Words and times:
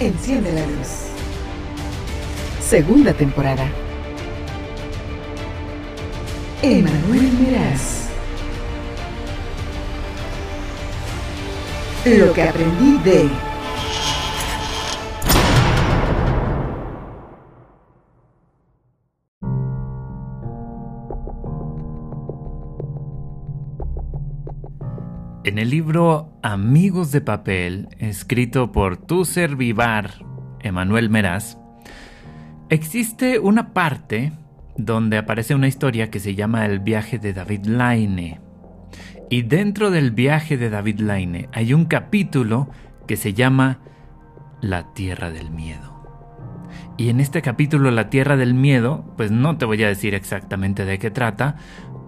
Enciende 0.00 0.50
la 0.52 0.62
luz. 0.62 1.10
Segunda 2.58 3.12
temporada. 3.12 3.68
Emanuel 6.62 7.30
Meraz. 7.38 8.08
Lo 12.06 12.32
que 12.32 12.42
aprendí 12.42 12.96
de... 13.04 13.49
En 25.50 25.58
el 25.58 25.70
libro 25.70 26.38
Amigos 26.44 27.10
de 27.10 27.20
Papel, 27.20 27.88
escrito 27.98 28.70
por 28.70 28.96
tu 28.98 29.24
servivar, 29.24 30.24
Emanuel 30.60 31.10
Meraz, 31.10 31.58
existe 32.68 33.40
una 33.40 33.72
parte 33.72 34.30
donde 34.76 35.18
aparece 35.18 35.56
una 35.56 35.66
historia 35.66 36.08
que 36.08 36.20
se 36.20 36.36
llama 36.36 36.66
El 36.66 36.78
viaje 36.78 37.18
de 37.18 37.32
David 37.32 37.66
Laine. 37.66 38.40
Y 39.28 39.42
dentro 39.42 39.90
del 39.90 40.12
viaje 40.12 40.56
de 40.56 40.70
David 40.70 41.00
Laine 41.00 41.48
hay 41.52 41.74
un 41.74 41.86
capítulo 41.86 42.68
que 43.08 43.16
se 43.16 43.34
llama 43.34 43.80
La 44.60 44.94
Tierra 44.94 45.32
del 45.32 45.50
Miedo. 45.50 45.90
Y 46.96 47.08
en 47.08 47.18
este 47.18 47.42
capítulo, 47.42 47.90
La 47.90 48.08
Tierra 48.10 48.36
del 48.36 48.54
Miedo, 48.54 49.14
pues 49.16 49.30
no 49.30 49.56
te 49.58 49.64
voy 49.64 49.82
a 49.82 49.88
decir 49.88 50.14
exactamente 50.14 50.84
de 50.84 50.98
qué 50.98 51.10
trata, 51.10 51.56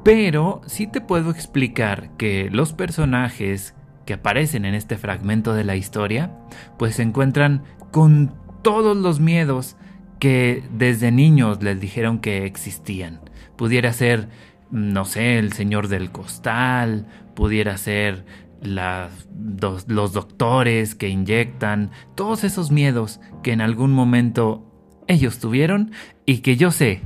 pero 0.02 0.61
sí 0.66 0.87
te 0.87 1.01
puedo 1.01 1.30
explicar 1.30 2.10
que 2.16 2.51
los 2.51 2.73
personajes 2.73 3.74
que 4.06 4.15
aparecen 4.15 4.65
en 4.65 4.74
este 4.74 4.97
fragmento 4.97 5.55
de 5.55 5.65
la 5.65 5.77
historia, 5.77 6.33
pues 6.79 6.97
se 6.97 7.02
encuentran 7.02 7.62
con 7.91 8.34
todos 8.62 8.96
los 8.96 9.20
miedos 9.20 9.77
que 10.19 10.65
desde 10.73 11.13
niños 11.13 11.63
les 11.63 11.80
dijeron 11.80 12.18
que 12.18 12.46
existían. 12.46 13.21
Pudiera 13.57 13.93
ser, 13.93 14.29
no 14.71 15.04
sé, 15.04 15.38
el 15.38 15.52
señor 15.52 15.88
del 15.88 16.10
costal, 16.10 17.07
pudiera 17.35 17.76
ser 17.76 18.24
los 18.60 20.13
doctores 20.13 20.95
que 20.95 21.09
inyectan, 21.09 21.91
todos 22.15 22.45
esos 22.45 22.71
miedos 22.71 23.21
que 23.43 23.52
en 23.52 23.60
algún 23.60 23.93
momento 23.93 24.69
ellos 25.09 25.38
tuvieron 25.38 25.93
y 26.26 26.38
que 26.38 26.57
yo 26.57 26.71
sé 26.71 27.02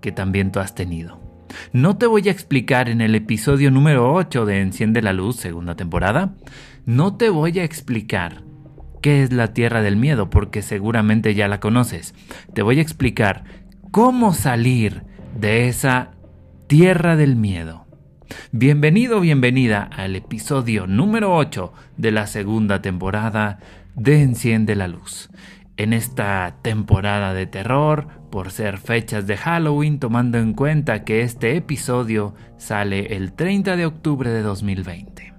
que 0.00 0.12
también 0.12 0.52
tú 0.52 0.60
has 0.60 0.74
tenido. 0.74 1.25
No 1.72 1.96
te 1.96 2.06
voy 2.06 2.28
a 2.28 2.30
explicar 2.30 2.88
en 2.88 3.00
el 3.00 3.14
episodio 3.14 3.70
número 3.70 4.12
8 4.12 4.46
de 4.46 4.60
Enciende 4.60 5.02
la 5.02 5.12
Luz, 5.12 5.36
segunda 5.36 5.76
temporada, 5.76 6.34
no 6.84 7.16
te 7.16 7.30
voy 7.30 7.58
a 7.58 7.64
explicar 7.64 8.42
qué 9.02 9.22
es 9.22 9.32
la 9.32 9.52
Tierra 9.52 9.82
del 9.82 9.96
Miedo, 9.96 10.30
porque 10.30 10.62
seguramente 10.62 11.34
ya 11.34 11.48
la 11.48 11.60
conoces. 11.60 12.14
Te 12.54 12.62
voy 12.62 12.78
a 12.78 12.82
explicar 12.82 13.44
cómo 13.90 14.32
salir 14.34 15.02
de 15.38 15.68
esa 15.68 16.12
Tierra 16.66 17.16
del 17.16 17.36
Miedo. 17.36 17.86
Bienvenido, 18.52 19.20
bienvenida 19.20 19.82
al 19.82 20.16
episodio 20.16 20.86
número 20.86 21.34
8 21.36 21.72
de 21.96 22.10
la 22.10 22.26
segunda 22.26 22.82
temporada 22.82 23.60
de 23.94 24.22
Enciende 24.22 24.74
la 24.74 24.88
Luz 24.88 25.30
en 25.76 25.92
esta 25.92 26.56
temporada 26.62 27.34
de 27.34 27.46
terror, 27.46 28.08
por 28.30 28.50
ser 28.50 28.78
fechas 28.78 29.26
de 29.26 29.36
Halloween, 29.36 29.98
tomando 29.98 30.38
en 30.38 30.54
cuenta 30.54 31.04
que 31.04 31.20
este 31.22 31.56
episodio 31.56 32.34
sale 32.56 33.16
el 33.16 33.32
30 33.32 33.76
de 33.76 33.86
octubre 33.86 34.30
de 34.30 34.42
2020. 34.42 35.34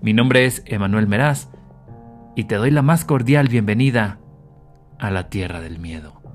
Mi 0.00 0.12
nombre 0.12 0.44
es 0.44 0.62
Emanuel 0.66 1.06
Meraz 1.06 1.48
y 2.34 2.44
te 2.44 2.56
doy 2.56 2.70
la 2.70 2.82
más 2.82 3.04
cordial 3.04 3.48
bienvenida 3.48 4.18
a 4.98 5.10
la 5.10 5.28
Tierra 5.28 5.60
del 5.60 5.78
Miedo. 5.78 6.25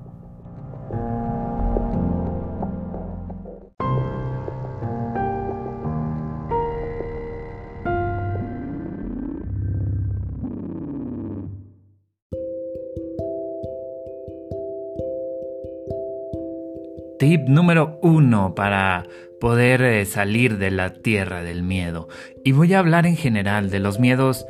Tip 17.32 17.48
número 17.48 17.98
uno 18.02 18.56
para 18.56 19.06
poder 19.40 19.82
eh, 19.84 20.04
salir 20.04 20.58
de 20.58 20.70
la 20.70 20.92
tierra 20.92 21.44
del 21.44 21.64
miedo. 21.64 22.10
Y 22.44 22.52
voy 22.52 22.74
a 22.74 22.80
hablar 22.80 23.06
en 23.06 23.16
general 23.16 23.70
de 23.70 23.80
los 23.80 24.02
miedos 24.02 24.46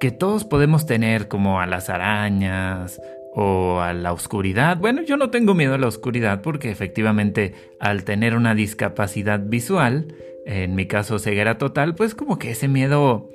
que 0.00 0.10
todos 0.10 0.44
podemos 0.44 0.84
tener 0.84 1.28
como 1.28 1.62
a 1.62 1.66
las 1.66 1.88
arañas 1.88 3.00
o 3.34 3.80
a 3.80 3.94
la 3.94 4.12
oscuridad. 4.12 4.76
Bueno, 4.76 5.00
yo 5.00 5.16
no 5.16 5.30
tengo 5.30 5.54
miedo 5.54 5.72
a 5.72 5.78
la 5.78 5.86
oscuridad 5.86 6.42
porque 6.42 6.70
efectivamente 6.70 7.54
al 7.80 8.04
tener 8.04 8.34
una 8.34 8.54
discapacidad 8.54 9.40
visual, 9.40 10.14
en 10.44 10.74
mi 10.74 10.84
caso 10.84 11.18
ceguera 11.18 11.56
total, 11.56 11.94
pues 11.94 12.14
como 12.14 12.38
que 12.38 12.50
ese 12.50 12.68
miedo 12.68 13.30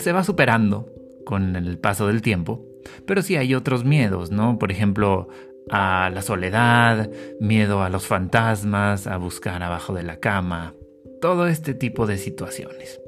se 0.00 0.12
va 0.12 0.22
superando 0.22 0.92
con 1.24 1.56
el 1.56 1.78
paso 1.78 2.08
del 2.08 2.20
tiempo. 2.20 2.62
Pero 3.06 3.22
sí 3.22 3.36
hay 3.36 3.54
otros 3.54 3.86
miedos, 3.86 4.30
¿no? 4.30 4.58
Por 4.58 4.70
ejemplo, 4.70 5.30
a 5.70 6.10
la 6.12 6.22
soledad, 6.22 7.10
miedo 7.40 7.82
a 7.82 7.88
los 7.88 8.06
fantasmas, 8.06 9.06
a 9.06 9.16
buscar 9.16 9.62
abajo 9.62 9.94
de 9.94 10.02
la 10.02 10.18
cama, 10.18 10.74
todo 11.20 11.46
este 11.46 11.74
tipo 11.74 12.06
de 12.06 12.18
situaciones. 12.18 13.00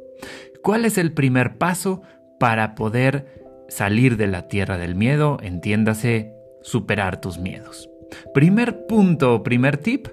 ¿Cuál 0.63 0.85
es 0.85 0.99
el 0.99 1.13
primer 1.13 1.59
paso 1.59 2.03
para 2.41 2.75
poder 2.75 3.45
salir 3.69 4.17
de 4.17 4.27
la 4.27 4.49
tierra 4.49 4.79
del 4.79 4.95
miedo? 4.95 5.39
Entiéndase, 5.43 6.33
superar 6.63 7.21
tus 7.21 7.39
miedos. 7.39 7.89
Primer 8.35 8.87
punto, 8.87 9.43
primer 9.43 9.77
tip 9.77 10.09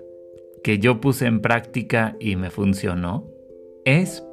que 0.64 0.80
yo 0.80 1.02
puse 1.02 1.25
en 1.25 1.42
práctica 1.42 2.16
y 2.20 2.36
me 2.36 2.50
funcionó 2.50 3.28
es 3.86 4.24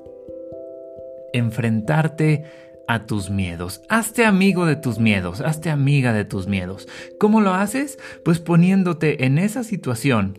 enfrentarte 1.32 2.44
a 2.92 3.06
tus 3.06 3.30
miedos. 3.30 3.82
Hazte 3.88 4.24
amigo 4.24 4.66
de 4.66 4.74
tus 4.74 4.98
miedos, 4.98 5.40
hazte 5.40 5.70
amiga 5.70 6.12
de 6.12 6.24
tus 6.24 6.48
miedos. 6.48 6.88
¿Cómo 7.20 7.40
lo 7.40 7.54
haces? 7.54 7.98
Pues 8.24 8.40
poniéndote 8.40 9.24
en 9.26 9.38
esa 9.38 9.62
situación, 9.62 10.38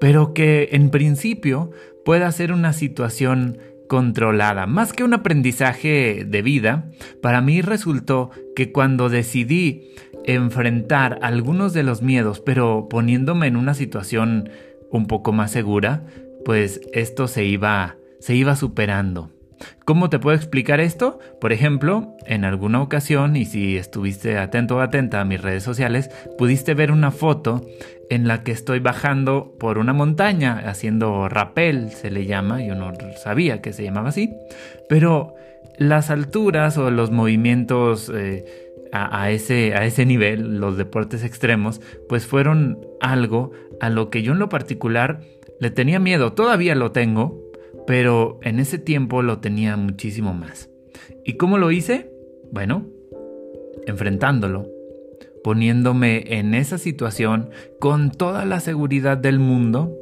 pero 0.00 0.32
que 0.32 0.70
en 0.72 0.90
principio 0.90 1.70
pueda 2.04 2.32
ser 2.32 2.50
una 2.50 2.72
situación 2.72 3.58
controlada. 3.88 4.66
Más 4.66 4.94
que 4.94 5.04
un 5.04 5.12
aprendizaje 5.12 6.24
de 6.26 6.40
vida, 6.40 6.90
para 7.20 7.42
mí 7.42 7.60
resultó 7.60 8.30
que 8.56 8.72
cuando 8.72 9.10
decidí 9.10 9.90
enfrentar 10.24 11.18
algunos 11.20 11.74
de 11.74 11.82
los 11.82 12.00
miedos, 12.00 12.40
pero 12.40 12.88
poniéndome 12.88 13.48
en 13.48 13.56
una 13.56 13.74
situación 13.74 14.48
un 14.90 15.06
poco 15.06 15.32
más 15.32 15.50
segura, 15.50 16.06
pues 16.44 16.80
esto 16.92 17.28
se 17.28 17.44
iba 17.44 17.96
se 18.22 18.36
iba 18.36 18.54
superando. 18.54 19.30
¿Cómo 19.84 20.10
te 20.10 20.18
puedo 20.18 20.36
explicar 20.36 20.80
esto? 20.80 21.18
Por 21.40 21.52
ejemplo, 21.52 22.16
en 22.26 22.44
alguna 22.44 22.80
ocasión, 22.82 23.36
y 23.36 23.44
si 23.44 23.76
estuviste 23.76 24.38
atento 24.38 24.76
o 24.76 24.80
atenta 24.80 25.20
a 25.20 25.24
mis 25.24 25.40
redes 25.40 25.62
sociales, 25.62 26.10
pudiste 26.38 26.74
ver 26.74 26.92
una 26.92 27.10
foto 27.10 27.66
en 28.10 28.28
la 28.28 28.42
que 28.42 28.52
estoy 28.52 28.78
bajando 28.78 29.54
por 29.58 29.78
una 29.78 29.92
montaña, 29.92 30.62
haciendo 30.66 31.28
rappel, 31.28 31.90
se 31.90 32.10
le 32.10 32.26
llama, 32.26 32.62
yo 32.62 32.74
no 32.74 32.92
sabía 33.22 33.62
que 33.62 33.72
se 33.72 33.84
llamaba 33.84 34.10
así, 34.10 34.30
pero 34.88 35.34
las 35.78 36.10
alturas 36.10 36.76
o 36.78 36.90
los 36.90 37.10
movimientos 37.10 38.10
eh, 38.14 38.44
a, 38.92 39.30
ese, 39.30 39.74
a 39.74 39.86
ese 39.86 40.04
nivel, 40.04 40.58
los 40.58 40.76
deportes 40.76 41.24
extremos, 41.24 41.80
pues 42.08 42.26
fueron 42.26 42.78
algo 43.00 43.52
a 43.80 43.88
lo 43.88 44.10
que 44.10 44.22
yo 44.22 44.32
en 44.32 44.38
lo 44.38 44.50
particular 44.50 45.20
le 45.60 45.70
tenía 45.70 45.98
miedo, 45.98 46.34
todavía 46.34 46.74
lo 46.74 46.92
tengo, 46.92 47.41
pero 47.86 48.38
en 48.42 48.60
ese 48.60 48.78
tiempo 48.78 49.22
lo 49.22 49.38
tenía 49.38 49.76
muchísimo 49.76 50.34
más. 50.34 50.70
¿Y 51.24 51.34
cómo 51.34 51.58
lo 51.58 51.70
hice? 51.70 52.10
Bueno, 52.50 52.86
enfrentándolo, 53.86 54.68
poniéndome 55.42 56.38
en 56.38 56.54
esa 56.54 56.78
situación 56.78 57.50
con 57.80 58.10
toda 58.10 58.44
la 58.44 58.60
seguridad 58.60 59.16
del 59.18 59.38
mundo. 59.38 59.96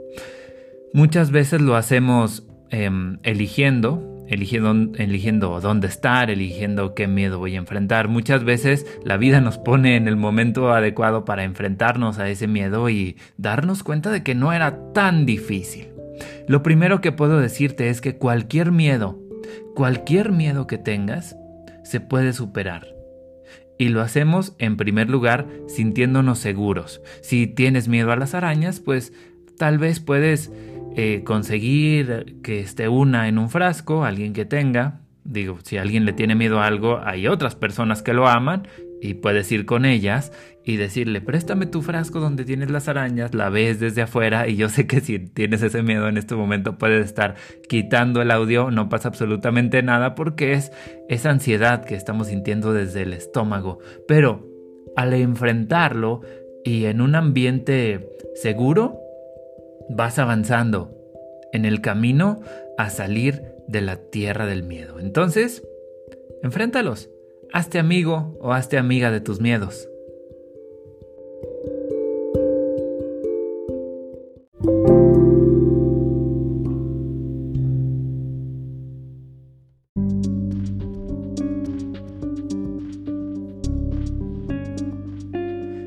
Muchas 0.92 1.30
veces 1.30 1.60
lo 1.60 1.76
hacemos 1.76 2.46
em, 2.70 3.18
eligiendo, 3.22 4.24
eligiendo, 4.28 4.92
eligiendo 4.96 5.60
dónde 5.60 5.86
estar, 5.88 6.30
eligiendo 6.30 6.94
qué 6.94 7.06
miedo 7.06 7.38
voy 7.38 7.54
a 7.54 7.58
enfrentar. 7.58 8.08
Muchas 8.08 8.44
veces 8.44 8.86
la 9.04 9.16
vida 9.16 9.40
nos 9.40 9.58
pone 9.58 9.96
en 9.96 10.08
el 10.08 10.16
momento 10.16 10.72
adecuado 10.72 11.24
para 11.24 11.44
enfrentarnos 11.44 12.18
a 12.18 12.28
ese 12.28 12.46
miedo 12.46 12.88
y 12.90 13.16
darnos 13.36 13.82
cuenta 13.82 14.10
de 14.10 14.22
que 14.22 14.34
no 14.34 14.52
era 14.52 14.92
tan 14.92 15.26
difícil. 15.26 15.89
Lo 16.46 16.62
primero 16.62 17.00
que 17.00 17.12
puedo 17.12 17.38
decirte 17.38 17.88
es 17.88 18.00
que 18.00 18.16
cualquier 18.16 18.72
miedo, 18.72 19.18
cualquier 19.74 20.32
miedo 20.32 20.66
que 20.66 20.78
tengas, 20.78 21.36
se 21.84 22.00
puede 22.00 22.32
superar. 22.32 22.88
Y 23.78 23.88
lo 23.88 24.02
hacemos 24.02 24.54
en 24.58 24.76
primer 24.76 25.08
lugar 25.08 25.46
sintiéndonos 25.66 26.38
seguros. 26.38 27.00
Si 27.22 27.46
tienes 27.46 27.88
miedo 27.88 28.12
a 28.12 28.16
las 28.16 28.34
arañas, 28.34 28.80
pues 28.80 29.12
tal 29.56 29.78
vez 29.78 30.00
puedes 30.00 30.52
eh, 30.96 31.22
conseguir 31.24 32.40
que 32.42 32.60
esté 32.60 32.88
una 32.88 33.28
en 33.28 33.38
un 33.38 33.48
frasco, 33.48 34.04
alguien 34.04 34.32
que 34.32 34.44
tenga. 34.44 35.00
Digo, 35.24 35.58
si 35.62 35.78
alguien 35.78 36.04
le 36.04 36.12
tiene 36.12 36.34
miedo 36.34 36.60
a 36.60 36.66
algo, 36.66 37.00
hay 37.02 37.26
otras 37.26 37.54
personas 37.54 38.02
que 38.02 38.12
lo 38.12 38.28
aman 38.28 38.66
y 39.00 39.14
puedes 39.14 39.50
ir 39.50 39.66
con 39.66 39.84
ellas 39.84 40.32
y 40.64 40.76
decirle, 40.76 41.20
préstame 41.20 41.66
tu 41.66 41.82
frasco 41.82 42.20
donde 42.20 42.44
tienes 42.44 42.70
las 42.70 42.88
arañas, 42.88 43.34
la 43.34 43.48
ves 43.48 43.80
desde 43.80 44.02
afuera 44.02 44.46
y 44.46 44.56
yo 44.56 44.68
sé 44.68 44.86
que 44.86 45.00
si 45.00 45.18
tienes 45.18 45.62
ese 45.62 45.82
miedo 45.82 46.08
en 46.08 46.18
este 46.18 46.34
momento 46.34 46.76
puedes 46.76 47.04
estar 47.04 47.36
quitando 47.68 48.20
el 48.20 48.30
audio, 48.30 48.70
no 48.70 48.88
pasa 48.88 49.08
absolutamente 49.08 49.82
nada 49.82 50.14
porque 50.14 50.52
es 50.52 50.70
esa 51.08 51.30
ansiedad 51.30 51.84
que 51.84 51.94
estamos 51.94 52.28
sintiendo 52.28 52.72
desde 52.72 53.02
el 53.02 53.14
estómago. 53.14 53.78
Pero 54.06 54.46
al 54.96 55.14
enfrentarlo 55.14 56.20
y 56.64 56.84
en 56.84 57.00
un 57.00 57.14
ambiente 57.14 58.10
seguro, 58.34 58.98
vas 59.88 60.18
avanzando 60.18 60.94
en 61.52 61.64
el 61.64 61.80
camino 61.80 62.40
a 62.76 62.90
salir 62.90 63.42
de 63.66 63.80
la 63.80 63.96
tierra 63.96 64.46
del 64.46 64.62
miedo. 64.62 65.00
Entonces, 65.00 65.62
enfréntalos. 66.42 67.08
Hazte 67.52 67.80
amigo 67.80 68.38
o 68.40 68.52
hazte 68.52 68.78
amiga 68.78 69.10
de 69.10 69.20
tus 69.20 69.40
miedos. 69.40 69.88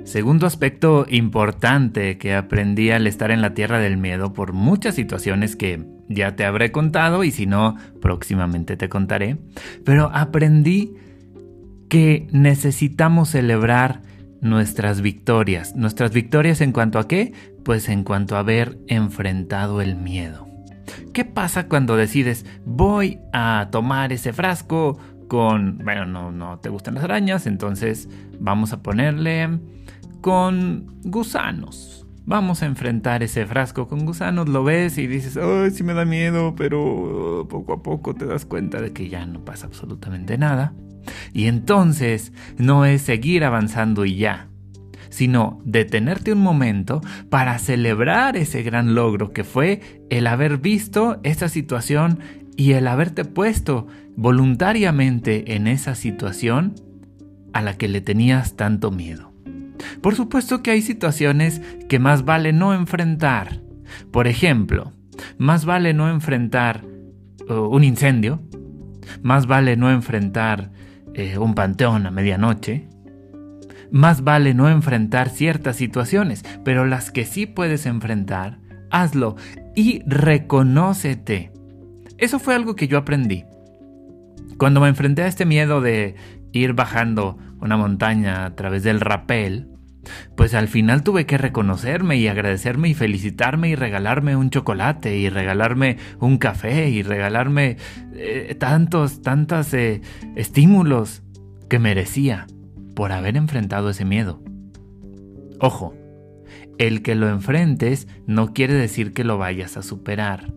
Segundo 0.04 0.46
aspecto 0.46 1.08
importante 1.10 2.18
que 2.20 2.36
aprendí 2.36 2.92
al 2.92 3.08
estar 3.08 3.32
en 3.32 3.42
la 3.42 3.54
tierra 3.54 3.80
del 3.80 3.98
miedo 3.98 4.32
por 4.34 4.54
muchas 4.54 4.94
situaciones 4.96 5.56
que 5.56 5.84
ya 6.08 6.36
te 6.36 6.46
habré 6.46 6.72
contado 6.72 7.24
y 7.24 7.32
si 7.32 7.48
no, 7.48 7.78
próximamente 8.00 8.78
te 8.78 8.90
contaré, 8.90 9.38
pero 9.84 10.12
aprendí 10.14 10.94
que 11.94 12.28
necesitamos 12.32 13.30
celebrar 13.30 14.02
nuestras 14.42 15.02
victorias. 15.02 15.76
Nuestras 15.76 16.12
victorias 16.12 16.60
en 16.62 16.72
cuanto 16.72 16.98
a 16.98 17.08
qué? 17.08 17.34
Pues 17.64 17.88
en 17.88 18.04
cuanto 18.04 18.36
a 18.36 18.40
haber 18.40 18.80
enfrentado 18.88 19.80
el 19.80 19.96
miedo. 19.96 20.48
¿Qué 21.14 21.24
pasa 21.24 21.68
cuando 21.68 21.96
decides 21.96 22.48
voy 22.66 23.20
a 23.32 23.68
tomar 23.72 24.12
ese 24.12 24.34
frasco 24.34 24.98
con, 25.28 25.78
bueno, 25.84 26.08
no, 26.08 26.32
no 26.32 26.58
te 26.58 26.70
gustan 26.70 26.96
las 26.96 27.04
arañas, 27.04 27.46
entonces 27.46 28.10
vamos 28.40 28.74
a 28.74 28.82
ponerle 28.82 29.60
con 30.22 31.00
gusanos. 31.04 32.08
Vamos 32.26 32.64
a 32.64 32.66
enfrentar 32.66 33.22
ese 33.22 33.46
frasco 33.46 33.88
con 33.88 34.04
gusanos, 34.04 34.50
lo 34.50 34.64
ves 34.64 34.98
y 34.98 35.06
dices, 35.06 35.38
ay, 35.38 35.70
sí 35.70 35.84
me 35.84 35.94
da 35.94 36.06
miedo, 36.06 36.56
pero 36.56 37.46
poco 37.48 37.74
a 37.74 37.84
poco 37.84 38.16
te 38.16 38.26
das 38.26 38.46
cuenta 38.46 38.82
de 38.82 38.94
que 38.94 39.10
ya 39.10 39.28
no 39.28 39.46
pasa 39.46 39.68
absolutamente 39.68 40.40
nada. 40.40 40.74
Y 41.34 41.46
entonces 41.46 42.34
no 42.58 42.86
es 42.86 43.02
seguir 43.02 43.44
avanzando 43.44 44.06
y 44.06 44.16
ya, 44.16 44.48
sino 45.10 45.62
detenerte 45.64 46.34
un 46.34 46.42
momento 46.42 47.02
para 47.30 47.58
celebrar 47.60 48.38
ese 48.38 48.64
gran 48.64 48.96
logro 48.96 49.32
que 49.32 49.44
fue 49.44 50.04
el 50.10 50.28
haber 50.28 50.58
visto 50.58 51.20
esa 51.24 51.50
situación 51.50 52.20
y 52.56 52.74
el 52.74 52.88
haberte 52.88 53.26
puesto 53.26 53.88
voluntariamente 54.16 55.56
en 55.56 55.68
esa 55.68 55.96
situación 55.96 56.76
a 57.54 57.62
la 57.62 57.78
que 57.78 57.88
le 57.88 58.02
tenías 58.02 58.56
tanto 58.56 58.92
miedo. 58.92 59.32
Por 60.02 60.16
supuesto 60.16 60.64
que 60.64 60.72
hay 60.72 60.82
situaciones 60.82 61.62
que 61.88 62.00
más 62.00 62.26
vale 62.26 62.54
no 62.54 62.74
enfrentar. 62.74 63.62
Por 64.12 64.28
ejemplo, 64.28 64.94
más 65.38 65.66
vale 65.66 65.94
no 65.94 66.10
enfrentar 66.10 66.84
uh, 67.50 67.54
un 67.54 67.84
incendio, 67.84 68.42
más 69.22 69.46
vale 69.48 69.78
no 69.78 69.92
enfrentar 69.92 70.72
eh, 71.14 71.38
un 71.38 71.56
panteón 71.56 72.06
a 72.06 72.12
medianoche. 72.12 72.88
Más 73.92 74.24
vale 74.24 74.54
no 74.54 74.70
enfrentar 74.70 75.30
ciertas 75.30 75.76
situaciones, 75.76 76.44
pero 76.64 76.86
las 76.86 77.12
que 77.12 77.26
sí 77.26 77.46
puedes 77.46 77.86
enfrentar, 77.86 78.60
hazlo 78.90 79.36
y 79.76 80.02
reconócete. 80.08 81.52
Eso 82.18 82.40
fue 82.40 82.56
algo 82.56 82.76
que 82.76 82.88
yo 82.88 82.98
aprendí. 82.98 83.46
Cuando 84.58 84.82
me 84.82 84.88
enfrenté 84.88 85.24
a 85.24 85.28
este 85.28 85.46
miedo 85.46 85.82
de 85.82 86.16
ir 86.52 86.74
bajando 86.74 87.38
una 87.60 87.78
montaña 87.78 88.46
a 88.46 88.56
través 88.56 88.84
del 88.84 89.00
rapel, 89.00 89.73
pues 90.36 90.54
al 90.54 90.68
final 90.68 91.04
tuve 91.04 91.26
que 91.26 91.38
reconocerme 91.38 92.18
y 92.18 92.28
agradecerme 92.28 92.90
y 92.90 92.94
felicitarme 92.94 93.70
y 93.70 93.76
regalarme 93.76 94.36
un 94.36 94.50
chocolate 94.50 95.18
y 95.18 95.30
regalarme 95.30 95.98
un 96.20 96.38
café 96.38 96.90
y 96.90 97.04
regalarme 97.04 97.78
eh, 98.14 98.56
tantos, 98.60 99.22
tantos 99.22 99.74
eh, 99.74 100.02
estímulos 100.36 101.24
que 101.70 101.80
merecía 101.80 102.48
por 102.96 103.12
haber 103.12 103.38
enfrentado 103.38 103.90
ese 103.90 104.06
miedo. 104.06 104.42
Ojo, 105.60 105.96
el 106.78 107.02
que 107.02 107.16
lo 107.16 107.30
enfrentes 107.30 108.08
no 108.28 108.54
quiere 108.54 108.74
decir 108.74 109.14
que 109.14 109.24
lo 109.24 109.38
vayas 109.38 109.78
a 109.78 109.84
superar, 109.84 110.54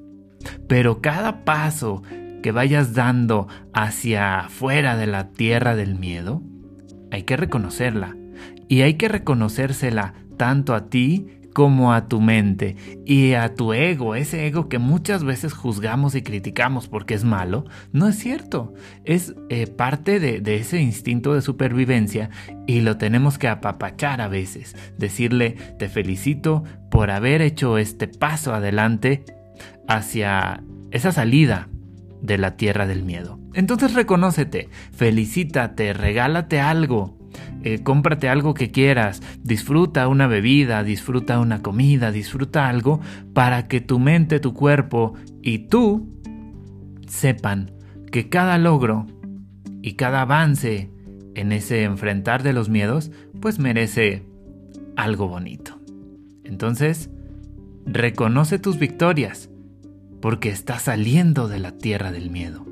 pero 0.69 1.01
cada 1.01 1.45
paso 1.45 2.03
que 2.43 2.53
vayas 2.53 2.95
dando 2.95 3.49
hacia 3.73 4.41
afuera 4.41 4.97
de 4.97 5.07
la 5.07 5.31
tierra 5.31 5.75
del 5.75 5.97
miedo, 5.97 6.43
hay 7.11 7.23
que 7.25 7.37
reconocerla 7.37 8.17
y 8.69 8.83
hay 8.83 8.95
que 8.95 9.09
reconocérsela 9.09 10.15
tanto 10.37 10.75
a 10.75 10.87
ti 10.87 11.27
como 11.57 11.95
a 11.95 12.07
tu 12.07 12.21
mente 12.21 12.77
y 13.07 13.33
a 13.33 13.55
tu 13.55 13.73
ego, 13.73 14.15
ese 14.15 14.47
ego 14.47 14.69
que 14.69 14.79
muchas 14.79 15.25
veces 15.25 15.55
juzgamos 15.55 16.15
y 16.15 16.21
criticamos 16.21 16.87
porque 16.87 17.15
es 17.15 17.25
malo, 17.25 17.65
no 17.93 18.09
es 18.09 18.19
cierto. 18.19 18.75
Es 19.05 19.35
eh, 19.49 19.67
parte 19.67 20.21
de, 20.21 20.43
de 20.43 20.57
ese 20.57 20.83
instinto 20.83 21.33
de 21.33 21.41
supervivencia 21.41 22.29
y 22.67 22.83
lo 22.83 22.99
tenemos 22.99 23.39
que 23.39 23.49
apapachar 23.49 24.21
a 24.21 24.29
veces. 24.29 24.77
Decirle, 24.99 25.53
te 25.79 25.89
felicito 25.89 26.63
por 26.91 27.11
haber 27.11 27.41
hecho 27.41 27.79
este 27.79 28.07
paso 28.07 28.53
adelante 28.53 29.25
hacia 29.89 30.63
esa 30.91 31.11
salida 31.11 31.71
de 32.21 32.37
la 32.37 32.57
tierra 32.57 32.87
del 32.87 33.03
miedo. 33.03 33.39
Entonces 33.55 33.95
reconócete, 33.95 34.69
felicítate, 34.93 35.95
regálate 35.95 36.61
algo, 36.61 37.17
eh, 37.63 37.83
cómprate 37.83 38.29
algo 38.29 38.55
que 38.55 38.71
quieras, 38.71 39.23
disfruta 39.43 40.09
una 40.09 40.27
bebida, 40.27 40.83
disfruta 40.83 41.39
una 41.41 41.63
comida, 41.63 42.13
disfruta 42.13 42.69
algo 42.69 43.01
para 43.33 43.69
que 43.69 43.81
tu 43.81 43.99
mente, 43.99 44.41
tu 44.41 44.55
cuerpo 44.55 45.15
y 45.43 45.59
tú 45.69 46.13
sepan 47.07 47.73
que 48.11 48.29
cada 48.29 48.59
logro 48.59 49.07
y 49.83 49.93
cada 49.93 50.23
avance 50.23 50.91
en 51.35 51.53
ese 51.53 51.85
enfrentar 51.85 52.43
de 52.43 52.53
los 52.53 52.69
miedos, 52.69 53.13
pues 53.41 53.59
merece 53.59 54.25
algo 54.97 55.29
bonito. 55.29 55.79
Entonces, 56.45 57.11
reconoce 57.85 58.59
tus 58.59 58.79
victorias, 58.79 59.51
porque 60.21 60.49
estás 60.49 60.83
saliendo 60.83 61.47
de 61.47 61.59
la 61.59 61.73
tierra 61.73 62.11
del 62.11 62.31
miedo. 62.31 62.66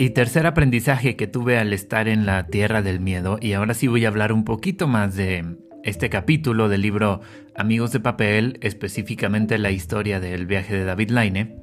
Y 0.00 0.10
tercer 0.10 0.46
aprendizaje 0.46 1.16
que 1.16 1.26
tuve 1.26 1.58
al 1.58 1.72
estar 1.72 2.06
en 2.06 2.24
la 2.24 2.46
tierra 2.46 2.82
del 2.82 3.00
miedo, 3.00 3.36
y 3.40 3.54
ahora 3.54 3.74
sí 3.74 3.88
voy 3.88 4.04
a 4.04 4.08
hablar 4.08 4.32
un 4.32 4.44
poquito 4.44 4.86
más 4.86 5.16
de 5.16 5.56
este 5.82 6.08
capítulo 6.08 6.68
del 6.68 6.82
libro 6.82 7.20
Amigos 7.56 7.90
de 7.90 7.98
Papel, 7.98 8.58
específicamente 8.62 9.58
la 9.58 9.72
historia 9.72 10.20
del 10.20 10.46
viaje 10.46 10.76
de 10.76 10.84
David 10.84 11.10
Laine, 11.10 11.56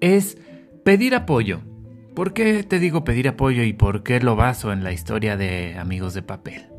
es 0.00 0.38
pedir 0.84 1.16
apoyo. 1.16 1.62
¿Por 2.14 2.34
qué 2.34 2.62
te 2.62 2.78
digo 2.78 3.02
pedir 3.02 3.26
apoyo 3.26 3.64
y 3.64 3.72
por 3.72 4.04
qué 4.04 4.20
lo 4.20 4.36
baso 4.36 4.72
en 4.72 4.84
la 4.84 4.92
historia 4.92 5.36
de 5.36 5.76
Amigos 5.76 6.14
de 6.14 6.22
Papel? 6.22 6.71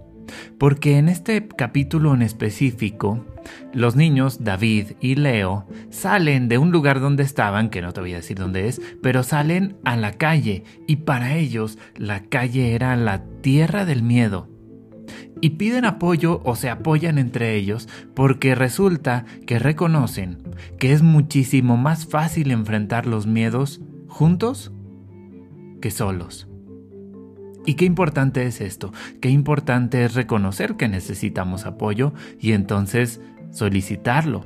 Porque 0.57 0.97
en 0.97 1.09
este 1.09 1.47
capítulo 1.47 2.13
en 2.13 2.21
específico, 2.21 3.25
los 3.73 3.95
niños, 3.95 4.43
David 4.43 4.93
y 4.99 5.15
Leo, 5.15 5.65
salen 5.89 6.47
de 6.47 6.57
un 6.57 6.71
lugar 6.71 6.99
donde 6.99 7.23
estaban, 7.23 7.69
que 7.69 7.81
no 7.81 7.91
te 7.91 8.01
voy 8.01 8.13
a 8.13 8.17
decir 8.17 8.37
dónde 8.37 8.67
es, 8.67 8.81
pero 9.01 9.23
salen 9.23 9.77
a 9.83 9.95
la 9.95 10.13
calle 10.13 10.63
y 10.87 10.97
para 10.97 11.35
ellos 11.35 11.77
la 11.95 12.21
calle 12.23 12.73
era 12.73 12.95
la 12.95 13.23
tierra 13.41 13.85
del 13.85 14.03
miedo. 14.03 14.49
Y 15.41 15.51
piden 15.51 15.83
apoyo 15.83 16.41
o 16.45 16.55
se 16.55 16.69
apoyan 16.69 17.17
entre 17.17 17.55
ellos 17.55 17.89
porque 18.13 18.55
resulta 18.55 19.25
que 19.45 19.59
reconocen 19.59 20.37
que 20.79 20.93
es 20.93 21.01
muchísimo 21.01 21.75
más 21.75 22.05
fácil 22.05 22.51
enfrentar 22.51 23.05
los 23.05 23.27
miedos 23.27 23.81
juntos 24.07 24.71
que 25.81 25.91
solos. 25.91 26.47
Y 27.65 27.75
qué 27.75 27.86
importante 27.86 28.46
es 28.46 28.62
esto, 28.62 28.91
qué 29.22 29.29
importante 29.29 30.03
es 30.03 30.15
reconocer 30.15 30.75
que 30.75 30.88
necesitamos 30.88 31.65
apoyo 31.65 32.13
y 32.39 32.51
entonces 32.51 33.22
solicitarlo. 33.51 34.46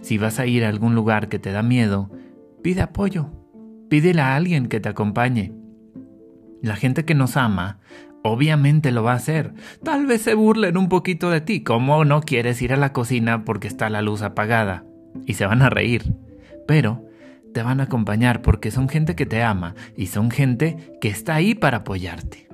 Si 0.00 0.16
vas 0.16 0.38
a 0.38 0.46
ir 0.46 0.64
a 0.64 0.68
algún 0.68 0.94
lugar 0.94 1.28
que 1.28 1.38
te 1.38 1.52
da 1.52 1.62
miedo, 1.62 2.10
pide 2.62 2.80
apoyo, 2.80 3.30
pídele 3.90 4.22
a 4.22 4.34
alguien 4.34 4.68
que 4.68 4.80
te 4.80 4.88
acompañe. 4.88 5.52
La 6.62 6.76
gente 6.76 7.04
que 7.04 7.14
nos 7.14 7.36
ama 7.36 7.80
obviamente 8.24 8.90
lo 8.90 9.02
va 9.02 9.12
a 9.12 9.16
hacer. 9.16 9.52
Tal 9.82 10.06
vez 10.06 10.22
se 10.22 10.34
burlen 10.34 10.78
un 10.78 10.88
poquito 10.88 11.30
de 11.30 11.42
ti, 11.42 11.62
como 11.62 12.06
no 12.06 12.22
quieres 12.22 12.62
ir 12.62 12.72
a 12.72 12.78
la 12.78 12.92
cocina 12.92 13.44
porque 13.44 13.68
está 13.68 13.90
la 13.90 14.00
luz 14.00 14.22
apagada. 14.22 14.84
Y 15.26 15.34
se 15.34 15.44
van 15.44 15.60
a 15.60 15.68
reír. 15.68 16.14
Pero 16.66 17.06
te 17.52 17.62
van 17.62 17.80
a 17.80 17.84
acompañar 17.84 18.40
porque 18.40 18.70
son 18.70 18.88
gente 18.88 19.14
que 19.14 19.26
te 19.26 19.42
ama 19.42 19.74
y 19.96 20.06
son 20.06 20.30
gente 20.30 20.96
que 21.00 21.08
está 21.08 21.34
ahí 21.34 21.54
para 21.54 21.78
apoyarte. 21.78 22.48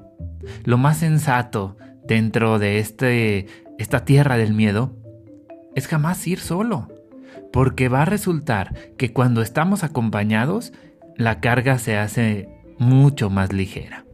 Lo 0.64 0.78
más 0.78 0.98
sensato 0.98 1.76
dentro 2.06 2.58
de 2.58 2.78
este, 2.78 3.46
esta 3.78 4.04
tierra 4.04 4.36
del 4.36 4.54
miedo 4.54 4.96
es 5.74 5.86
jamás 5.86 6.26
ir 6.26 6.40
solo, 6.40 6.88
porque 7.52 7.88
va 7.88 8.02
a 8.02 8.06
resultar 8.06 8.74
que 8.96 9.12
cuando 9.12 9.42
estamos 9.42 9.84
acompañados, 9.84 10.72
la 11.16 11.40
carga 11.40 11.78
se 11.78 11.96
hace 11.96 12.48
mucho 12.78 13.30
más 13.30 13.52
ligera. 13.52 14.04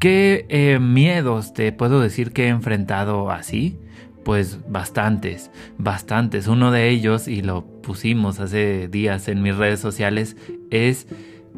¿Qué 0.00 0.46
eh, 0.48 0.78
miedos 0.80 1.54
te 1.54 1.72
puedo 1.72 2.00
decir 2.00 2.32
que 2.32 2.46
he 2.46 2.48
enfrentado 2.48 3.30
así? 3.30 3.78
Pues 4.24 4.58
bastantes, 4.68 5.50
bastantes. 5.78 6.46
Uno 6.46 6.70
de 6.70 6.88
ellos, 6.88 7.28
y 7.28 7.42
lo 7.42 7.64
pusimos 7.82 8.40
hace 8.40 8.88
días 8.88 9.28
en 9.28 9.42
mis 9.42 9.56
redes 9.56 9.80
sociales, 9.80 10.36
es 10.70 11.06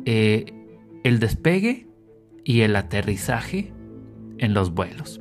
eh, 0.05 0.53
el 1.05 1.21
despegue 1.21 1.87
y 2.45 2.61
el 2.61 2.77
aterrizaje 2.77 3.73
en 4.39 4.55
los 4.55 4.75
vuelos. 4.75 5.21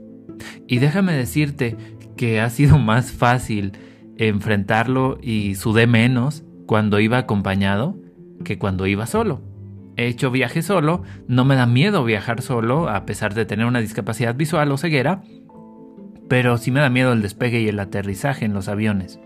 Y 0.67 0.79
déjame 0.79 1.13
decirte 1.13 1.77
que 2.17 2.41
ha 2.41 2.49
sido 2.49 2.77
más 2.77 3.11
fácil 3.11 3.73
enfrentarlo 4.17 5.17
y 5.21 5.55
sudé 5.55 5.87
menos 5.87 6.43
cuando 6.65 6.99
iba 6.99 7.17
acompañado 7.17 7.97
que 8.43 8.57
cuando 8.57 8.87
iba 8.87 9.07
solo. 9.07 9.41
He 9.95 10.07
hecho 10.07 10.31
viaje 10.31 10.61
solo, 10.61 11.03
no 11.27 11.45
me 11.45 11.55
da 11.55 11.65
miedo 11.65 12.03
viajar 12.03 12.41
solo 12.41 12.89
a 12.89 13.05
pesar 13.05 13.33
de 13.33 13.45
tener 13.45 13.65
una 13.65 13.79
discapacidad 13.79 14.35
visual 14.35 14.71
o 14.71 14.77
ceguera, 14.77 15.23
pero 16.27 16.57
sí 16.57 16.71
me 16.71 16.79
da 16.79 16.89
miedo 16.89 17.13
el 17.13 17.21
despegue 17.21 17.61
y 17.61 17.67
el 17.67 17.79
aterrizaje 17.79 18.45
en 18.45 18.53
los 18.53 18.67
aviones. 18.67 19.19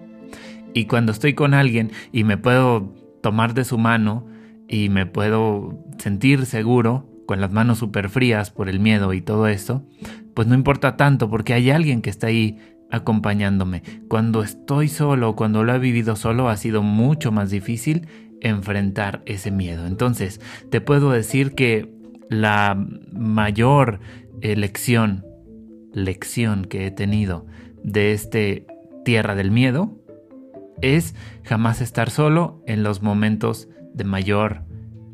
Y 0.73 0.85
cuando 0.85 1.11
estoy 1.11 1.33
con 1.33 1.53
alguien 1.53 1.91
y 2.11 2.23
me 2.23 2.37
puedo 2.37 2.93
tomar 3.21 3.53
de 3.53 3.63
su 3.63 3.77
mano 3.77 4.25
y 4.67 4.89
me 4.89 5.05
puedo 5.05 5.83
sentir 5.97 6.45
seguro, 6.45 7.09
con 7.27 7.39
las 7.39 7.51
manos 7.51 7.77
súper 7.77 8.09
frías 8.09 8.49
por 8.49 8.69
el 8.69 8.79
miedo 8.79 9.13
y 9.13 9.21
todo 9.21 9.47
esto, 9.47 9.83
pues 10.33 10.47
no 10.47 10.55
importa 10.55 10.97
tanto 10.97 11.29
porque 11.29 11.53
hay 11.53 11.69
alguien 11.69 12.01
que 12.01 12.09
está 12.09 12.27
ahí 12.27 12.57
acompañándome. 12.89 13.83
Cuando 14.07 14.41
estoy 14.41 14.87
solo, 14.87 15.35
cuando 15.35 15.63
lo 15.63 15.75
he 15.75 15.79
vivido 15.79 16.15
solo, 16.15 16.49
ha 16.49 16.57
sido 16.57 16.81
mucho 16.81 17.31
más 17.31 17.51
difícil 17.51 18.07
enfrentar 18.41 19.21
ese 19.25 19.51
miedo. 19.51 19.85
Entonces, 19.85 20.41
te 20.71 20.81
puedo 20.81 21.11
decir 21.11 21.53
que 21.53 21.93
la 22.29 22.75
mayor 23.11 23.99
lección, 24.41 25.25
lección 25.93 26.65
que 26.65 26.87
he 26.87 26.91
tenido 26.91 27.45
de 27.83 28.13
este 28.13 28.65
tierra 29.03 29.35
del 29.35 29.51
miedo 29.51 29.97
es 30.81 31.15
jamás 31.43 31.81
estar 31.81 32.09
solo 32.09 32.61
en 32.67 32.83
los 32.83 33.01
momentos 33.01 33.67
de 33.93 34.03
mayor 34.03 34.66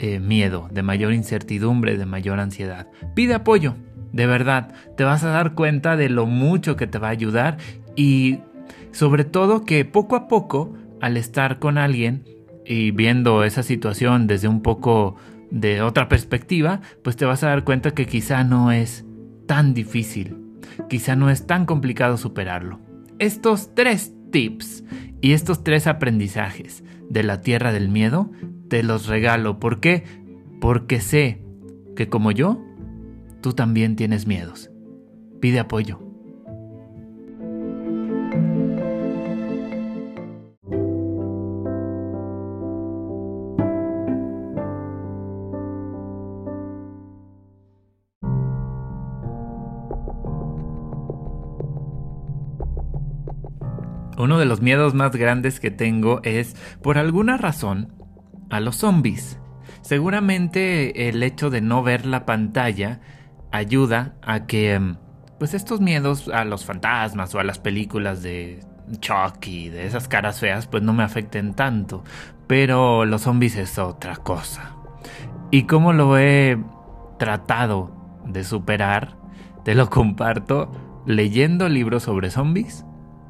eh, 0.06 0.20
miedo, 0.20 0.68
de 0.70 0.84
mayor 0.84 1.14
incertidumbre, 1.14 1.98
de 1.98 2.06
mayor 2.06 2.42
ansiedad. 2.42 2.88
Pide 3.16 3.36
apoyo, 3.36 3.78
de 4.12 4.28
verdad, 4.28 4.74
te 4.98 5.06
vas 5.06 5.24
a 5.24 5.30
dar 5.30 5.54
cuenta 5.54 5.96
de 5.96 6.10
lo 6.10 6.26
mucho 6.26 6.76
que 6.76 6.88
te 6.88 7.00
va 7.00 7.08
a 7.08 7.12
ayudar 7.12 7.56
y 7.96 8.40
sobre 8.92 9.24
todo 9.24 9.64
que 9.64 9.86
poco 9.86 10.18
a 10.18 10.28
poco, 10.28 10.74
al 11.00 11.16
estar 11.16 11.58
con 11.58 11.78
alguien 11.78 12.26
y 12.66 12.92
viendo 12.92 13.46
esa 13.46 13.64
situación 13.64 14.28
desde 14.28 14.50
un 14.50 14.62
poco 14.62 15.16
de 15.52 15.82
otra 15.82 16.10
perspectiva, 16.10 16.82
pues 17.02 17.16
te 17.16 17.24
vas 17.24 17.42
a 17.46 17.48
dar 17.48 17.64
cuenta 17.64 17.92
que 17.92 18.06
quizá 18.06 18.44
no 18.44 18.74
es 18.74 19.06
tan 19.48 19.74
difícil, 19.74 20.36
quizá 20.90 21.16
no 21.16 21.30
es 21.30 21.48
tan 21.48 21.66
complicado 21.66 22.18
superarlo. 22.18 22.82
Estos 23.20 23.74
tres 23.74 24.14
tips 24.34 24.84
y 25.22 25.32
estos 25.32 25.64
tres 25.64 25.88
aprendizajes 25.88 26.84
de 27.10 27.24
la 27.24 27.40
tierra 27.40 27.72
del 27.72 27.88
miedo 27.88 28.30
te 28.68 28.84
los 28.84 29.08
regalo. 29.08 29.60
¿Por 29.60 29.80
qué? 29.80 30.04
Porque 30.60 31.00
sé 31.00 31.42
que 31.96 32.10
como 32.10 32.32
yo, 32.32 32.62
tú 33.40 33.54
también 33.54 33.96
tienes 33.96 34.28
miedos. 34.28 34.70
Pide 35.40 35.60
apoyo. 35.60 36.02
Uno 54.18 54.38
de 54.38 54.46
los 54.46 54.62
miedos 54.62 54.94
más 54.94 55.16
grandes 55.16 55.60
que 55.60 55.72
tengo 55.72 56.22
es, 56.24 56.56
por 56.82 56.98
alguna 56.98 57.38
razón, 57.38 57.94
a 58.50 58.60
los 58.60 58.78
zombies. 58.78 59.40
Seguramente 59.82 61.10
el 61.10 61.24
hecho 61.24 61.50
de 61.50 61.62
no 61.62 61.84
ver 61.84 62.06
la 62.06 62.26
pantalla 62.26 63.02
ayuda 63.52 64.16
a 64.22 64.46
que 64.46 64.74
em, 64.74 64.96
pues 65.40 65.54
estos 65.54 65.82
miedos 65.82 66.30
a 66.30 66.46
los 66.46 66.66
fantasmas 66.66 67.34
o 67.36 67.40
a 67.40 67.44
las 67.44 67.60
películas 67.60 68.22
de 68.24 68.60
Chucky, 69.00 69.70
de 69.70 69.86
esas 69.86 70.08
caras 70.08 70.40
feas, 70.40 70.68
pues 70.68 70.84
no 70.84 70.94
me 70.94 71.04
afecten 71.04 71.54
tanto. 71.54 72.04
Pero 72.48 73.06
los 73.06 73.24
zombies 73.24 73.56
es 73.56 73.78
otra 73.80 74.16
cosa. 74.18 74.76
Y 75.52 75.64
como 75.64 75.92
lo 75.94 76.18
he 76.18 76.58
tratado 77.18 78.22
de 78.26 78.44
superar, 78.44 79.18
te 79.66 79.76
lo 79.76 79.90
comparto 79.90 80.72
leyendo 81.06 81.68
libros 81.68 82.04
sobre 82.04 82.30
zombies 82.30 82.86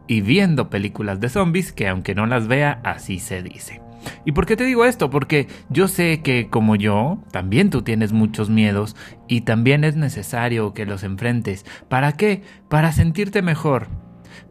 y 0.08 0.22
viendo 0.22 0.70
películas 0.70 1.20
de 1.20 1.30
zombies 1.30 1.72
que 1.72 1.88
aunque 1.88 2.16
no 2.16 2.26
las 2.26 2.48
vea, 2.48 2.80
así 2.84 3.20
se 3.20 3.42
dice. 3.42 3.82
¿Y 4.26 4.34
por 4.34 4.46
qué 4.46 4.56
te 4.56 4.66
digo 4.66 4.86
esto? 4.86 5.10
Porque 5.10 5.48
yo 5.70 5.88
sé 5.88 6.22
que 6.22 6.50
como 6.50 6.76
yo, 6.76 7.20
también 7.32 7.70
tú 7.70 7.82
tienes 7.82 8.12
muchos 8.12 8.50
miedos 8.50 8.96
y 9.28 9.42
también 9.42 9.84
es 9.84 9.96
necesario 9.96 10.74
que 10.74 10.86
los 10.86 11.04
enfrentes. 11.04 11.66
¿Para 11.90 12.14
qué? 12.14 12.42
Para 12.70 12.92
sentirte 12.92 13.42
mejor, 13.42 13.88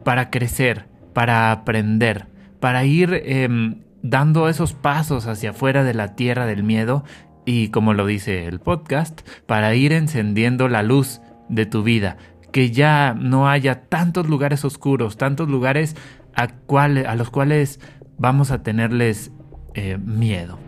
para 0.03 0.29
crecer, 0.29 0.87
para 1.13 1.51
aprender, 1.51 2.27
para 2.59 2.85
ir 2.85 3.21
em, 3.25 3.81
dando 4.01 4.49
esos 4.49 4.73
pasos 4.73 5.27
hacia 5.27 5.51
afuera 5.51 5.83
de 5.83 5.93
la 5.93 6.15
tierra 6.15 6.45
del 6.45 6.63
miedo 6.63 7.03
y, 7.45 7.69
como 7.69 7.93
lo 7.93 8.05
dice 8.05 8.45
el 8.45 8.59
podcast, 8.59 9.21
para 9.45 9.75
ir 9.75 9.93
encendiendo 9.93 10.67
la 10.67 10.83
luz 10.83 11.21
de 11.49 11.65
tu 11.65 11.83
vida, 11.83 12.17
que 12.53 12.71
ya 12.71 13.13
no 13.19 13.49
haya 13.49 13.89
tantos 13.89 14.29
lugares 14.29 14.63
oscuros, 14.63 15.17
tantos 15.17 15.49
lugares 15.49 15.97
a, 16.35 16.47
a 16.47 17.15
los 17.15 17.29
cuales 17.29 17.81
vamos 18.17 18.51
a 18.51 18.63
tenerles 18.63 19.31
eh, 19.73 19.97
miedo. 19.97 20.59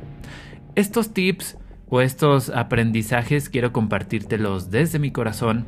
Estos 0.75 1.13
tips 1.13 1.57
o 1.87 2.01
estos 2.01 2.49
aprendizajes 2.49 3.49
quiero 3.49 3.71
compartírtelos 3.71 4.71
desde 4.71 4.99
mi 4.99 5.11
corazón 5.11 5.67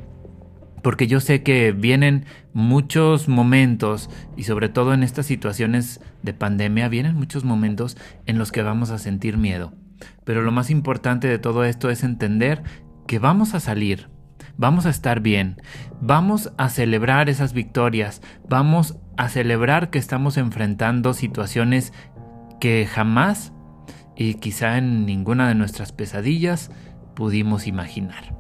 porque 0.82 1.08
yo 1.08 1.20
sé 1.20 1.44
que 1.44 1.72
vienen 1.72 2.26
muchos 2.54 3.28
momentos 3.28 4.10
y 4.36 4.44
sobre 4.44 4.70
todo 4.70 4.94
en 4.94 5.04
estas 5.04 5.26
situaciones 5.26 6.02
de 6.24 6.34
pandemia 6.34 6.88
vienen 6.88 7.16
muchos 7.16 7.44
momentos 7.44 7.98
en 8.26 8.38
los 8.38 8.52
que 8.52 8.62
vamos 8.62 8.90
a 8.90 8.98
sentir 8.98 9.38
miedo. 9.38 9.74
Pero 10.24 10.42
lo 10.42 10.52
más 10.52 10.70
importante 10.70 11.28
de 11.28 11.40
todo 11.40 11.64
esto 11.64 11.90
es 11.90 12.04
entender 12.04 12.64
que 13.08 13.20
vamos 13.20 13.54
a 13.54 13.60
salir, 13.60 14.10
vamos 14.58 14.86
a 14.86 14.90
estar 14.90 15.22
bien, 15.22 15.62
vamos 16.02 16.52
a 16.58 16.70
celebrar 16.70 17.30
esas 17.30 17.54
victorias, 17.54 18.22
vamos 18.50 18.98
a 19.16 19.30
celebrar 19.30 19.90
que 19.90 20.00
estamos 20.00 20.38
enfrentando 20.38 21.14
situaciones 21.14 21.94
que 22.60 22.86
jamás 22.86 23.54
y 24.16 24.36
quizá 24.36 24.78
en 24.78 25.06
ninguna 25.06 25.48
de 25.48 25.56
nuestras 25.56 25.92
pesadillas 25.92 26.72
pudimos 27.16 27.68
imaginar. 27.68 28.36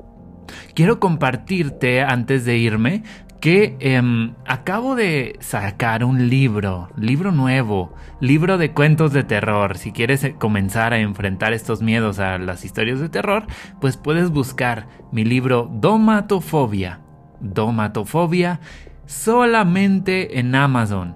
Quiero 0.73 0.99
compartirte 0.99 2.01
antes 2.01 2.45
de 2.45 2.57
irme 2.57 3.03
que 3.39 3.77
em, 3.79 4.33
acabo 4.45 4.95
de 4.95 5.37
sacar 5.39 6.03
un 6.03 6.29
libro, 6.29 6.89
libro 6.97 7.31
nuevo, 7.31 7.93
libro 8.19 8.57
de 8.57 8.71
cuentos 8.71 9.13
de 9.13 9.23
terror. 9.23 9.77
Si 9.77 9.91
quieres 9.91 10.23
eh, 10.23 10.35
comenzar 10.37 10.93
a 10.93 10.99
enfrentar 10.99 11.53
estos 11.53 11.81
miedos 11.81 12.19
a 12.19 12.37
las 12.37 12.65
historias 12.65 12.99
de 12.99 13.09
terror, 13.09 13.45
pues 13.79 13.97
puedes 13.97 14.31
buscar 14.31 14.87
mi 15.11 15.23
libro 15.23 15.69
Domatofobia. 15.71 17.01
Domatofobia 17.39 18.59
solamente 19.05 20.39
en 20.39 20.55
Amazon. 20.55 21.15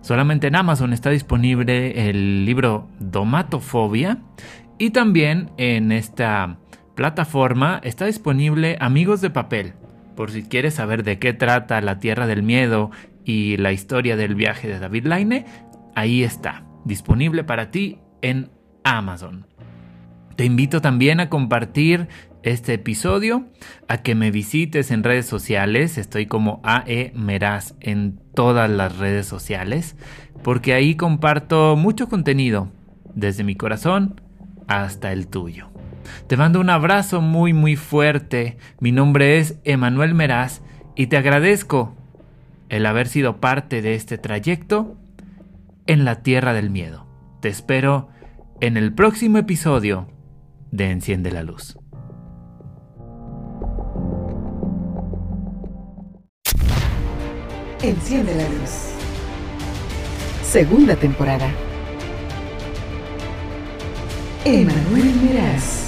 Solamente 0.00 0.46
en 0.46 0.54
Amazon 0.54 0.92
está 0.92 1.10
disponible 1.10 2.08
el 2.08 2.44
libro 2.44 2.88
Domatofobia 3.00 4.18
y 4.78 4.90
también 4.90 5.50
en 5.56 5.90
esta 5.90 6.58
plataforma 6.94 7.80
está 7.82 8.06
disponible 8.06 8.78
Amigos 8.80 9.20
de 9.20 9.30
Papel. 9.30 9.74
Por 10.16 10.30
si 10.30 10.42
quieres 10.42 10.74
saber 10.74 11.04
de 11.04 11.18
qué 11.18 11.32
trata 11.32 11.80
La 11.80 11.98
Tierra 11.98 12.26
del 12.26 12.42
Miedo 12.42 12.90
y 13.24 13.58
la 13.58 13.72
historia 13.72 14.16
del 14.16 14.34
viaje 14.34 14.66
de 14.66 14.78
David 14.78 15.06
Laine, 15.06 15.44
ahí 15.94 16.24
está, 16.24 16.64
disponible 16.84 17.44
para 17.44 17.70
ti 17.70 17.98
en 18.22 18.50
Amazon. 18.82 19.46
Te 20.36 20.44
invito 20.44 20.80
también 20.80 21.20
a 21.20 21.28
compartir 21.28 22.08
este 22.42 22.74
episodio, 22.74 23.46
a 23.88 23.98
que 23.98 24.14
me 24.14 24.30
visites 24.30 24.90
en 24.90 25.02
redes 25.02 25.26
sociales, 25.26 25.98
estoy 25.98 26.26
como 26.26 26.60
AE 26.62 27.12
Meraz 27.14 27.74
en 27.80 28.20
todas 28.34 28.70
las 28.70 28.98
redes 28.98 29.26
sociales, 29.26 29.96
porque 30.42 30.72
ahí 30.72 30.94
comparto 30.94 31.74
mucho 31.76 32.08
contenido, 32.08 32.70
desde 33.14 33.44
mi 33.44 33.56
corazón 33.56 34.20
hasta 34.68 35.12
el 35.12 35.26
tuyo. 35.26 35.75
Te 36.26 36.36
mando 36.36 36.60
un 36.60 36.70
abrazo 36.70 37.20
muy 37.20 37.52
muy 37.52 37.76
fuerte, 37.76 38.56
mi 38.80 38.92
nombre 38.92 39.38
es 39.38 39.58
Emanuel 39.64 40.14
Meraz 40.14 40.62
y 40.94 41.06
te 41.08 41.16
agradezco 41.16 41.94
el 42.68 42.86
haber 42.86 43.08
sido 43.08 43.40
parte 43.40 43.82
de 43.82 43.94
este 43.94 44.18
trayecto 44.18 44.96
en 45.86 46.04
la 46.04 46.22
Tierra 46.22 46.52
del 46.52 46.70
Miedo. 46.70 47.06
Te 47.40 47.48
espero 47.48 48.08
en 48.60 48.76
el 48.76 48.92
próximo 48.92 49.38
episodio 49.38 50.08
de 50.70 50.90
Enciende 50.90 51.30
la 51.30 51.42
Luz. 51.42 51.76
Enciende 57.82 58.34
la 58.34 58.48
luz. 58.48 58.90
Segunda 60.42 60.96
temporada. 60.96 61.48
Emanuel 64.44 65.14
Meraz. 65.22 65.85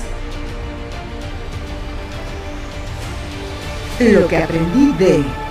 Lo 4.00 4.28
que 4.28 4.37
aprendí 4.37 4.93
de 4.93 5.48